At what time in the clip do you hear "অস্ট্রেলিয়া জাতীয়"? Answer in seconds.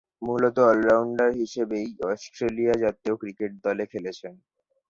2.09-3.13